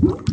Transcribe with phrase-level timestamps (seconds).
[0.00, 0.28] Yeah.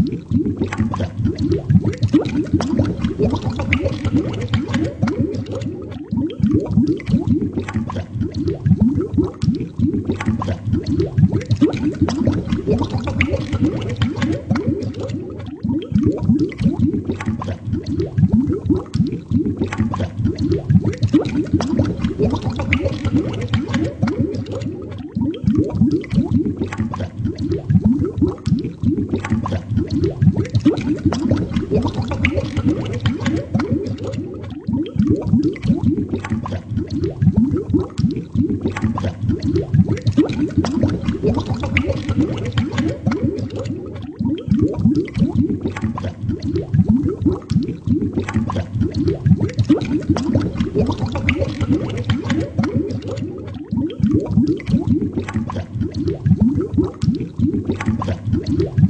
[58.57, 58.84] Yeah.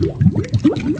[0.00, 0.99] あっ!